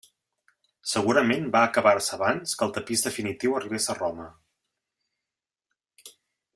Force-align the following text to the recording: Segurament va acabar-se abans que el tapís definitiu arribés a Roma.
Segurament 0.91 1.45
va 1.55 1.61
acabar-se 1.65 2.15
abans 2.17 2.57
que 2.61 2.67
el 2.67 2.73
tapís 2.79 3.05
definitiu 3.09 3.57
arribés 3.59 3.87
a 3.87 3.97
Roma. 4.01 4.27